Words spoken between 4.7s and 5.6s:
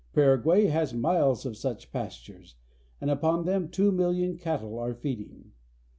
are feeding.